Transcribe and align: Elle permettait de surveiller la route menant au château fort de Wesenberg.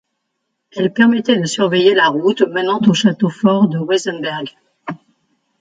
Elle 0.71 0.91
permettait 0.91 1.37
de 1.39 1.45
surveiller 1.45 1.93
la 1.93 2.07
route 2.07 2.41
menant 2.41 2.79
au 2.87 2.93
château 2.95 3.29
fort 3.29 3.67
de 3.67 3.77
Wesenberg. 3.77 4.47